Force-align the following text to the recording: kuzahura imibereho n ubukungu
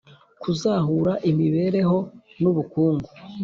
kuzahura 0.41 1.13
imibereho 1.29 1.97
n 2.41 2.43
ubukungu 2.51 3.09